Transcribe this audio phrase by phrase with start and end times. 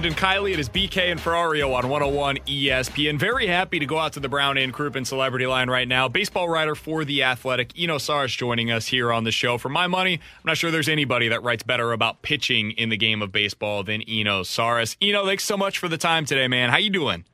[0.00, 0.54] Brandon Kiley.
[0.54, 3.18] It is BK and Ferrario on 101 ESPN.
[3.18, 6.08] Very happy to go out to the Brown and Crouppen Celebrity Line right now.
[6.08, 9.58] Baseball writer for The Athletic, Eno Sarris, joining us here on the show.
[9.58, 12.96] For my money, I'm not sure there's anybody that writes better about pitching in the
[12.96, 14.96] game of baseball than Eno Sarris.
[15.02, 16.70] Eno, thanks so much for the time today, man.
[16.70, 17.26] How you doing?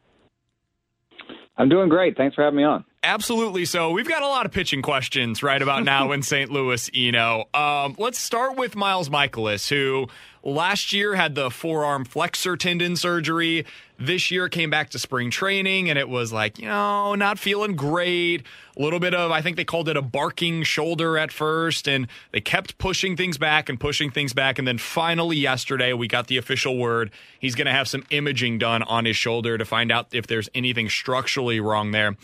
[1.56, 2.17] I'm doing great.
[2.17, 2.84] Thanks for having me on.
[3.05, 3.64] Absolutely.
[3.64, 6.51] So we've got a lot of pitching questions right about now in St.
[6.51, 7.45] Louis, Eno.
[7.55, 10.08] Um, let's start with Miles Mikolas, who
[10.47, 13.66] last year had the forearm flexor tendon surgery.
[13.98, 17.75] This year came back to spring training and it was like, you know, not feeling
[17.75, 18.44] great.
[18.77, 22.06] A little bit of, I think they called it a barking shoulder at first, and
[22.30, 24.58] they kept pushing things back and pushing things back.
[24.58, 28.58] And then finally, yesterday, we got the official word he's going to have some imaging
[28.58, 32.17] done on his shoulder to find out if there's anything structurally wrong there.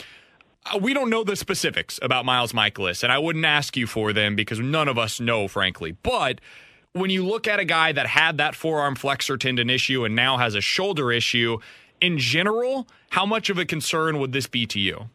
[0.66, 4.12] Uh, we don't know the specifics about Miles Mikolas, and I wouldn't ask you for
[4.12, 5.96] them because none of us know, frankly.
[6.02, 6.40] But
[6.94, 10.36] when you look at a guy that had that forearm flexor tendon issue and now
[10.36, 11.58] has a shoulder issue,
[12.00, 15.08] in general, how much of a concern would this be to you?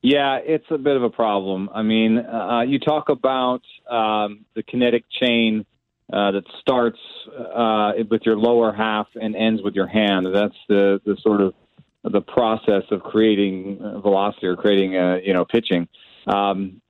[0.00, 1.68] Yeah, it's a bit of a problem.
[1.74, 5.66] I mean, uh, you talk about um, the kinetic chain
[6.10, 6.98] uh, that starts
[7.36, 10.26] uh, with your lower half and ends with your hand.
[10.32, 11.52] That's the the sort of
[12.04, 15.88] the process of creating uh, velocity or creating uh, you know pitching.
[16.26, 16.80] Um,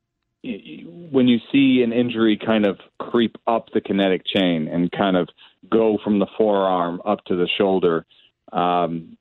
[0.42, 5.28] when you see an injury kind of creep up the kinetic chain and kind of
[5.70, 8.06] go from the forearm up to the shoulder,
[8.52, 9.16] um,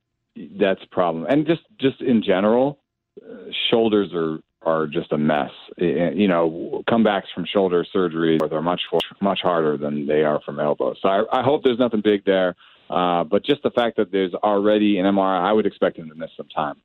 [0.60, 1.26] that's a problem.
[1.28, 2.80] And just just in general,
[3.22, 5.52] uh, shoulders are are just a mess.
[5.78, 8.82] You know, comebacks from shoulder surgery are much
[9.22, 10.94] much harder than they are from elbow.
[11.02, 12.56] So I, I hope there's nothing big there.
[12.90, 16.16] Uh, but just the fact that there's already an MRI, I would expect him to
[16.16, 16.76] miss some time.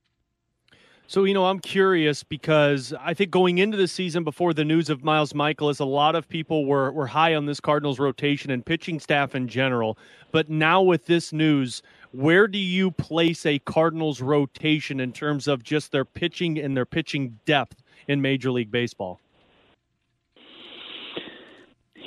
[1.12, 4.88] So, you know, I'm curious because I think going into the season before the news
[4.88, 8.64] of Miles Mikolas, a lot of people were, were high on this Cardinals rotation and
[8.64, 9.98] pitching staff in general.
[10.30, 15.62] But now with this news, where do you place a Cardinals rotation in terms of
[15.62, 19.20] just their pitching and their pitching depth in Major League Baseball?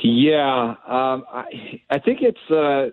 [0.01, 2.89] Yeah, um, I I think it's uh,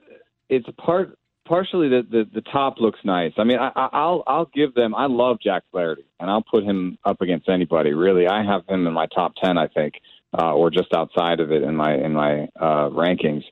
[0.50, 3.32] it's part partially the, the the top looks nice.
[3.36, 4.94] I mean, I, I'll I'll give them.
[4.94, 7.92] I love Jack Flaherty, and I'll put him up against anybody.
[7.92, 9.94] Really, I have him in my top ten, I think,
[10.38, 13.44] uh, or just outside of it in my in my uh, rankings.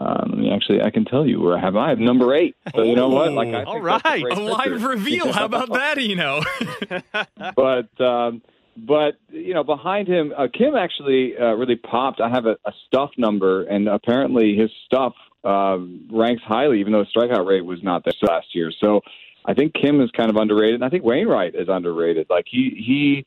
[0.00, 1.74] Um, actually, I can tell you where I have.
[1.74, 2.54] I have number eight.
[2.74, 3.32] So you know what?
[3.32, 5.32] Like, I All that's a A live reveal.
[5.32, 6.42] How about that, Eno?
[7.56, 8.42] but um,
[8.76, 12.20] but you know behind him, uh, Kim actually uh, really popped.
[12.20, 15.78] I have a, a stuff number, and apparently his stuff uh,
[16.10, 18.72] ranks highly, even though his strikeout rate was not there last year.
[18.80, 19.00] So
[19.44, 22.26] I think Kim is kind of underrated, and I think Wainwright is underrated.
[22.30, 23.26] Like he he.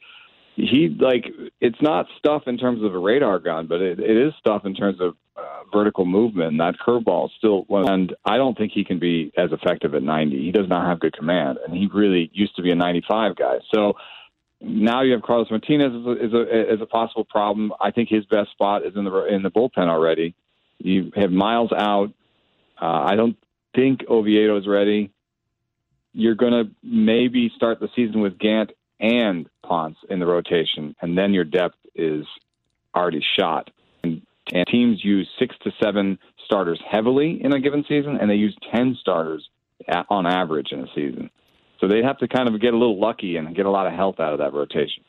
[0.58, 1.26] He like
[1.62, 4.76] it's not stuff in terms of a radar gun, but it, it is stuff in
[4.76, 6.52] terms of uh, vertical movement.
[6.52, 10.03] And that curveball is still, and I don't think he can be as effective at
[10.03, 10.38] 90.
[10.38, 13.59] He does not have good command, and he really used to be a 95 guy.
[13.74, 13.94] So
[14.59, 17.74] now you have Carlos Martinez as a, as a, as a possible problem.
[17.82, 20.35] I think his best spot is in the in the bullpen already.
[20.84, 22.12] You have Miles out.
[22.82, 23.38] Uh, I don't
[23.76, 25.12] think Oviedo is ready.
[26.14, 31.18] You're going to maybe start the season with Gant and Ponce in the rotation, and
[31.18, 32.26] then your depth is
[32.96, 33.70] already shot.
[34.04, 34.22] And,
[34.54, 38.56] and teams use six to seven starters heavily in a given season, and they use
[38.74, 39.48] ten starters
[39.88, 41.30] a- on average in a season.
[41.80, 43.94] So they have to kind of get a little lucky and get a lot of
[43.94, 45.04] health out of that rotation.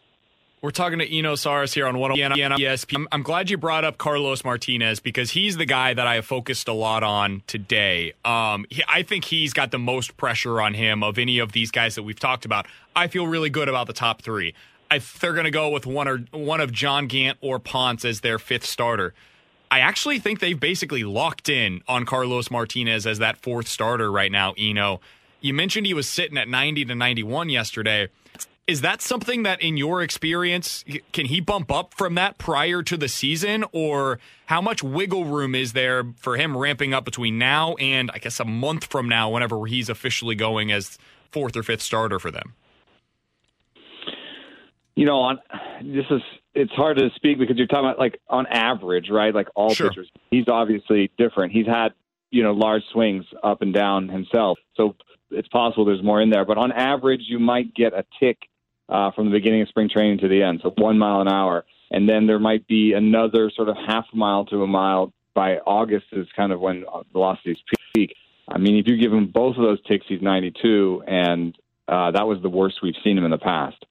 [0.63, 2.95] We're talking to Eno Sarris here on one ESPN.
[2.95, 6.25] I'm, I'm glad you brought up Carlos Martinez because he's the guy that I have
[6.25, 8.13] focused a lot on today.
[8.25, 11.73] Um, he, I think he's got the most pressure on him of any of these
[11.73, 12.69] guys that we've talked about.
[12.95, 14.55] I feel really good about the top three.
[14.89, 18.21] I, they're going to go with one or one of John Gant or Ponce as
[18.21, 19.15] their fifth starter.
[19.69, 24.31] I actually think they've basically locked in on Carlos Martinez as that fourth starter right
[24.31, 24.55] now.
[24.57, 25.01] Eno,
[25.41, 28.11] you mentioned he was sitting at 90 to 91 yesterday.
[28.69, 32.97] Is that something that, in your experience, can he bump up from that prior to
[32.97, 37.75] the season, or how much wiggle room is there for him ramping up between now
[37.75, 40.97] and I guess a month from now, whenever he's officially going as
[41.33, 42.55] fourth or fifth starter for them?
[44.95, 45.39] You know, on
[45.83, 46.23] this is
[46.55, 49.35] it's hard to speak because you're talking about like on average, right?
[49.35, 49.89] Like all sure.
[49.89, 50.09] pitchers.
[50.31, 51.53] He's obviously different.
[51.53, 51.89] He's had
[52.31, 54.95] you know large swings up and down himself, so
[55.33, 56.45] it's possible there's more in there.
[56.45, 58.39] But on average, you might get a tick
[58.89, 61.65] uh, from the beginning of spring training to the end, so one mile an hour.
[61.91, 66.07] And then there might be another sort of half mile to a mile by August
[66.13, 67.59] is kind of when velocities
[67.95, 68.15] peak.
[68.49, 71.57] I mean, if you give him both of those ticks, he's 92, and
[71.89, 73.85] uh, that was the worst we've seen him in the past.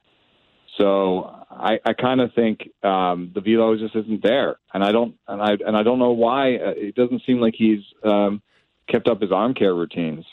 [0.77, 5.15] So I, I kind of think um, the velo just isn't there, and I don't,
[5.27, 6.55] and I, and I don't know why.
[6.55, 8.41] Uh, it doesn't seem like he's um,
[8.87, 10.25] kept up his arm care routines.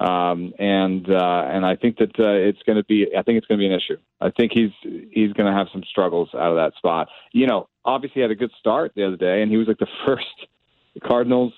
[0.00, 3.46] Um, and uh, and I think that uh, it's going to be I think it's
[3.46, 3.98] going to be an issue.
[4.18, 7.08] I think he's he's going to have some struggles out of that spot.
[7.32, 9.78] You know, obviously he had a good start the other day, and he was like
[9.78, 10.24] the first
[11.06, 11.52] Cardinals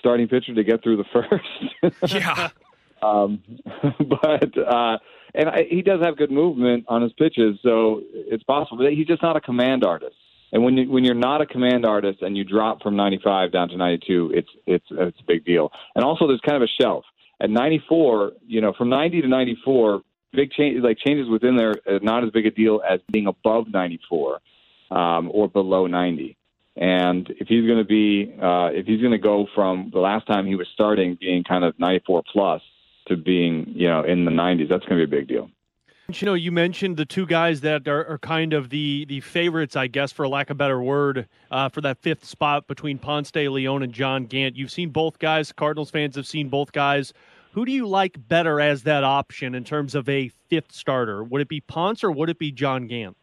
[0.00, 2.12] starting pitcher to get through the first.
[2.12, 2.48] yeah.
[3.02, 3.42] Um,
[4.00, 4.98] but uh,
[5.34, 8.78] and I, he does have good movement on his pitches, so it's possible.
[8.78, 10.16] But he's just not a command artist.
[10.50, 13.68] And when you when you're not a command artist and you drop from 95 down
[13.68, 15.70] to 92, it's it's it's a big deal.
[15.94, 17.04] And also, there's kind of a shelf
[17.40, 20.02] at 94, you know, from 90 to 94,
[20.32, 23.66] big change like changes within there are not as big a deal as being above
[23.72, 24.40] 94
[24.90, 26.36] um, or below 90.
[26.76, 30.26] And if he's going to be, uh, if he's going to go from the last
[30.26, 32.62] time he was starting being kind of 94 plus
[33.08, 35.50] to being, you know, in the 90s, that's going to be a big deal.
[36.08, 39.74] You know, you mentioned the two guys that are, are, kind of the the favorites,
[39.74, 43.48] I guess, for lack of better word, uh, for that fifth spot between Ponce de
[43.48, 44.54] Leon and John Gant.
[44.54, 45.50] You've seen both guys.
[45.50, 47.12] Cardinals fans have seen both guys.
[47.54, 51.24] Who do you like better as that option in terms of a fifth starter?
[51.24, 53.16] Would it be Ponce or would it be John Gant?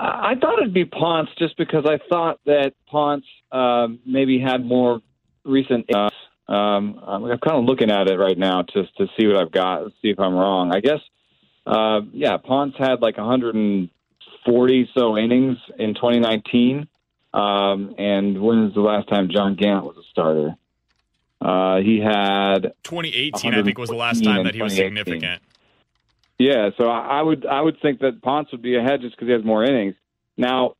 [0.00, 5.00] I thought it'd be Ponce just because I thought that Ponce uh, maybe had more
[5.44, 5.86] recent.
[5.94, 6.10] Uh,
[6.50, 9.86] um, I'm kind of looking at it right now just to see what I've got,
[10.02, 10.72] see if I'm wrong.
[10.74, 10.98] I guess,
[11.64, 16.88] uh, yeah, Ponce had like 140 so innings in 2019.
[17.32, 20.56] Um, and when was the last time John Gant was a starter?
[21.40, 25.40] Uh, he had 2018, I think, was the last time that he was significant.
[26.38, 29.32] Yeah, so I would I would think that Ponce would be ahead just because he
[29.32, 29.94] has more innings.
[30.36, 30.74] Now,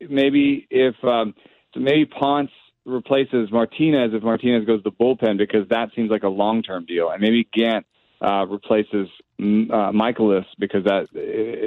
[0.00, 1.34] maybe if um,
[1.74, 2.50] so maybe Ponce
[2.86, 6.84] replaces Martinez if Martinez goes to the bullpen because that seems like a long term
[6.86, 7.86] deal, and maybe Gant
[8.20, 9.08] uh, replaces
[9.40, 11.08] mm, uh, Mikolas because that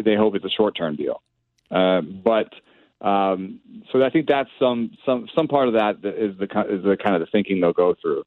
[0.05, 1.21] they hope it's a short term deal.
[1.71, 2.53] Uh, but
[3.01, 3.59] um,
[3.91, 7.15] so I think that's some some some part of that is the is the kind
[7.15, 8.23] of the thinking they'll go through.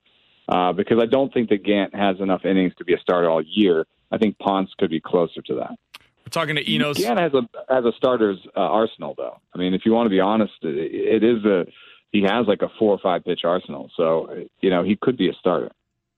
[0.48, 3.42] Uh, because I don't think that Gant has enough innings to be a starter all
[3.42, 3.84] year.
[4.12, 5.76] I think Ponce could be closer to that.
[6.26, 6.98] We're talking to Enos.
[6.98, 9.40] Gant has a has a starter's uh, arsenal, though.
[9.54, 11.66] I mean, if you want to be honest, it, it is a
[12.12, 13.91] he has like a four or five pitch arsenal.
[13.97, 15.70] So, you know, he could be a starter.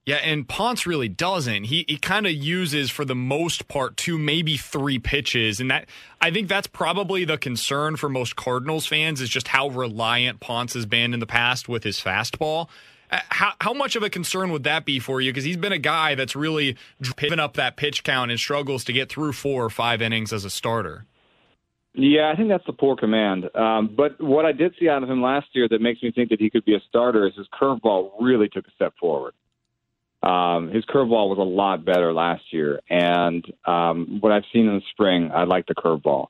[0.05, 1.65] Yeah, and Ponce really doesn't.
[1.65, 5.87] He he kind of uses for the most part two, maybe three pitches, and that
[6.19, 10.73] I think that's probably the concern for most Cardinals fans is just how reliant Ponce
[10.73, 12.69] has been in the past with his fastball.
[13.11, 15.31] Uh, how how much of a concern would that be for you?
[15.31, 18.93] Because he's been a guy that's really driven up that pitch count and struggles to
[18.93, 21.05] get through four or five innings as a starter.
[21.93, 23.49] Yeah, I think that's the poor command.
[23.55, 26.29] Um, but what I did see out of him last year that makes me think
[26.29, 29.33] that he could be a starter is his curveball really took a step forward.
[30.21, 34.75] Um, his curveball was a lot better last year, and um, what I've seen in
[34.75, 36.27] the spring, I like the curveball.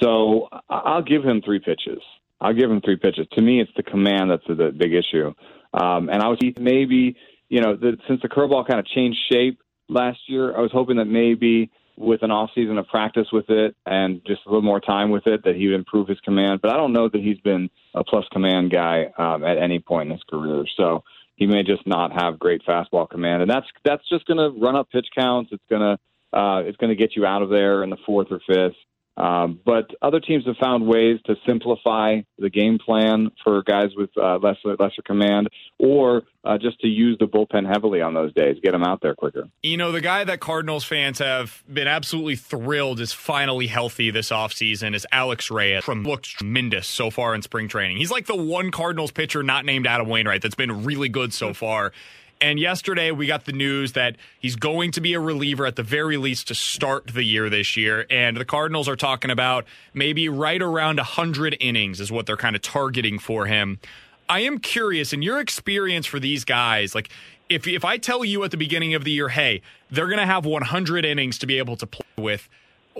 [0.00, 2.00] So I'll give him three pitches.
[2.40, 3.26] I'll give him three pitches.
[3.32, 5.34] To me, it's the command that's the big issue.
[5.74, 7.16] Um, and I was maybe,
[7.48, 10.96] you know, the, since the curveball kind of changed shape last year, I was hoping
[10.96, 14.80] that maybe with an off season of practice with it and just a little more
[14.80, 16.60] time with it, that he would improve his command.
[16.62, 20.10] But I don't know that he's been a plus command guy um, at any point
[20.10, 20.64] in his career.
[20.76, 21.02] So
[21.36, 24.76] he may just not have great fastball command, and that's that's just going to run
[24.76, 25.50] up pitch counts.
[25.52, 28.28] It's going to uh, it's going to get you out of there in the fourth
[28.30, 28.76] or fifth.
[29.18, 34.10] Um, but other teams have found ways to simplify the game plan for guys with
[34.16, 35.48] uh, lesser lesser command,
[35.78, 39.16] or uh, just to use the bullpen heavily on those days, get them out there
[39.16, 39.48] quicker.
[39.64, 44.30] You know, the guy that Cardinals fans have been absolutely thrilled is finally healthy this
[44.30, 47.96] offseason is Alex Reyes from looks tremendous so far in spring training.
[47.96, 51.52] He's like the one Cardinals pitcher not named Adam Wainwright that's been really good so
[51.52, 51.92] far.
[52.40, 55.82] And yesterday we got the news that he's going to be a reliever at the
[55.82, 58.06] very least to start the year this year.
[58.10, 62.54] And the Cardinals are talking about maybe right around 100 innings is what they're kind
[62.54, 63.80] of targeting for him.
[64.28, 67.08] I am curious in your experience for these guys, like
[67.48, 70.26] if if I tell you at the beginning of the year, hey, they're going to
[70.26, 72.48] have 100 innings to be able to play with,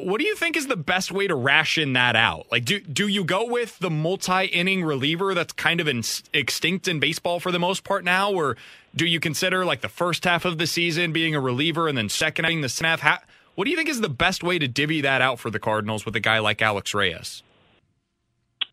[0.05, 2.47] what do you think is the best way to ration that out?
[2.51, 6.03] Like, do do you go with the multi-inning reliever that's kind of in,
[6.33, 8.57] extinct in baseball for the most part now, or
[8.95, 12.09] do you consider like the first half of the season being a reliever and then
[12.09, 13.01] second inning the snap?
[13.01, 13.25] half?
[13.55, 16.05] What do you think is the best way to divvy that out for the Cardinals
[16.05, 17.43] with a guy like Alex Reyes?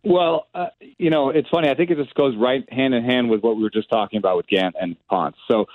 [0.03, 1.69] Well, uh, you know, it's funny.
[1.69, 4.19] I think it just goes right hand in hand with what we were just talking
[4.19, 5.35] about with Gant and Ponce.
[5.47, 5.65] So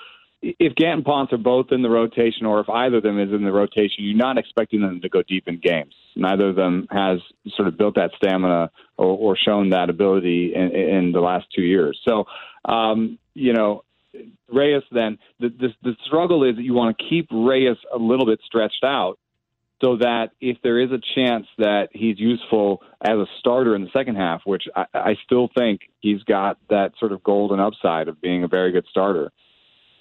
[0.41, 3.31] if Gant and Ponce are both in the rotation, or if either of them is
[3.31, 5.93] in the rotation, you're not expecting them to go deep in games.
[6.15, 7.19] Neither of them has
[7.55, 11.61] sort of built that stamina or, or shown that ability in, in the last two
[11.61, 11.99] years.
[12.07, 12.25] So,
[12.65, 13.83] um, you know,
[14.49, 14.83] Reyes.
[14.91, 18.39] Then the, the the struggle is that you want to keep Reyes a little bit
[18.45, 19.17] stretched out
[19.81, 23.89] so that if there is a chance that he's useful as a starter in the
[23.93, 28.21] second half, which I, I still think he's got that sort of golden upside of
[28.21, 29.31] being a very good starter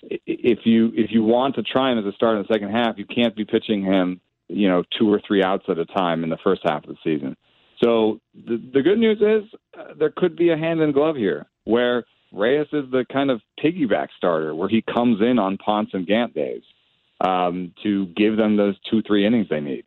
[0.03, 2.99] if you if you want to try him as a starter in the second half,
[2.99, 6.31] you can't be pitching him, you know, two or three outs at a time in
[6.31, 7.37] the first half of the season.
[7.83, 11.47] So the the good news is uh, there could be a hand in glove here
[11.65, 16.07] where Reyes is the kind of piggyback starter where he comes in on Ponce and
[16.07, 16.63] Gant days
[17.21, 19.85] um, to give them those two three innings they need.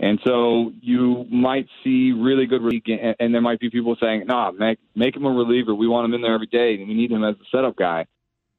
[0.00, 4.34] And so you might see really good, and and there might be people saying, "No,
[4.34, 5.74] nah, make make him a reliever.
[5.74, 8.06] We want him in there every day, and we need him as the setup guy."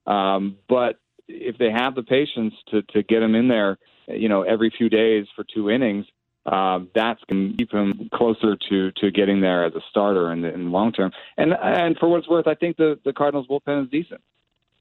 [0.10, 4.42] Um, but if they have the patience to to get him in there, you know,
[4.42, 6.06] every few days for two innings,
[6.46, 10.42] um, that's going to keep him closer to to getting there as a starter in
[10.42, 11.12] the, in the long term.
[11.38, 14.22] And and for what it's worth, I think the the Cardinals bullpen is decent.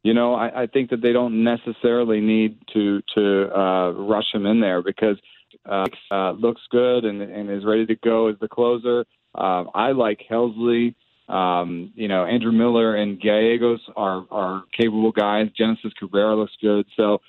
[0.02, 4.46] You know, I, I think that they don't necessarily need to to uh, rush him
[4.46, 5.18] in there because
[5.68, 9.04] uh, uh, looks good and, and is ready to go as the closer.
[9.34, 10.94] Uh, I like Helsley.
[11.28, 15.48] Um, you know, Andrew Miller and Gallegos are are capable guys.
[15.56, 16.86] Genesis Cabrera looks good.
[16.96, 17.20] So,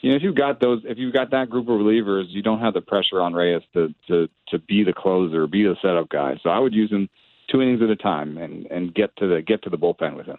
[0.00, 2.60] you know, if you've got those, if you've got that group of relievers, you don't
[2.60, 6.38] have the pressure on Reyes to to to be the closer, be the setup guy.
[6.42, 7.08] So I would use him
[7.50, 10.26] two innings at a time and and get to the get to the bullpen with
[10.26, 10.38] him.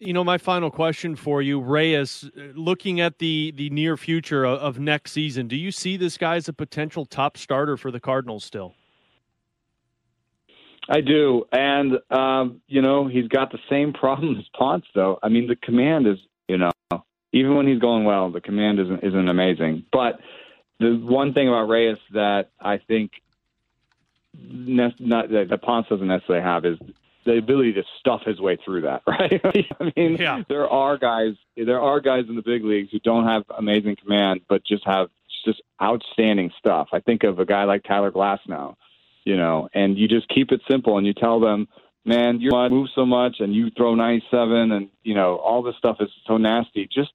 [0.00, 4.60] You know, my final question for you, Reyes, looking at the the near future of,
[4.60, 7.98] of next season, do you see this guy as a potential top starter for the
[7.98, 8.74] Cardinals still?
[10.88, 15.18] I do, and um, you know he's got the same problem as Ponce, though.
[15.22, 16.18] I mean, the command is,
[16.48, 16.70] you know,
[17.32, 19.84] even when he's going well, the command isn't isn't amazing.
[19.92, 20.20] But
[20.80, 23.12] the one thing about Reyes that I think
[24.34, 26.78] ne- not, that Ponce doesn't necessarily have is
[27.24, 29.40] the ability to stuff his way through that, right?
[29.80, 30.42] I mean, yeah.
[30.48, 34.40] there are guys, there are guys in the big leagues who don't have amazing command,
[34.48, 35.10] but just have
[35.44, 36.88] just outstanding stuff.
[36.92, 38.76] I think of a guy like Tyler Glasnow
[39.28, 41.68] you know, and you just keep it simple and you tell them,
[42.06, 45.98] man, you move so much and you throw 97 and, you know, all this stuff
[46.00, 46.88] is so nasty.
[46.90, 47.10] Just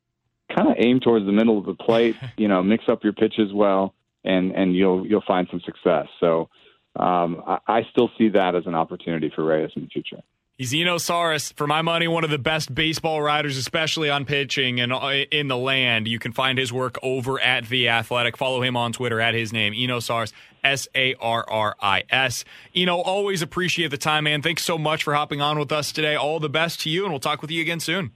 [0.55, 3.51] kind of aim towards the middle of the plate, you know, mix up your pitches
[3.51, 6.05] well and, and you'll, you'll find some success.
[6.20, 6.50] So,
[6.96, 10.22] um, I, I still see that as an opportunity for Reyes in the future.
[10.58, 14.80] He's Eno Sarris, for my money, one of the best baseball writers, especially on pitching
[14.80, 16.08] and uh, in the land.
[16.08, 18.38] You can find his work over at The Athletic.
[18.38, 20.32] Follow him on Twitter at his name, Eno Sarris,
[20.64, 22.46] S A R R I S.
[22.76, 24.42] Eno, always appreciate the time, man.
[24.42, 26.16] Thanks so much for hopping on with us today.
[26.16, 28.12] All the best to you, and we'll talk with you again soon.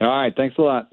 [0.00, 0.34] All right.
[0.34, 0.86] Thanks a lot.